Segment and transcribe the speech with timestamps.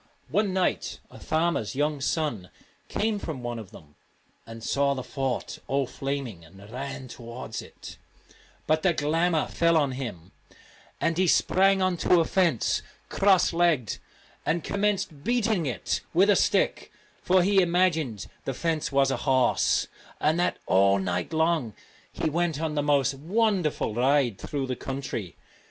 [0.29, 2.49] One night a farmer's young son
[2.89, 3.93] came from one of them
[4.47, 7.99] and saw the fort all flaming, and ran towards it,
[8.65, 10.31] but the' glamour' fell on him,
[10.99, 13.99] and he sprang on to a fence, cross legged,
[14.43, 16.91] and commenced beating it with a stick,
[17.21, 19.85] for he imagined the fence was a horse,
[20.19, 21.75] and that all night long
[22.11, 25.35] he went on the most wonderful ride through the country.